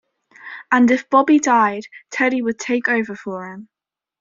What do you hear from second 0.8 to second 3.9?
if Bobby died, Teddy would take over for him.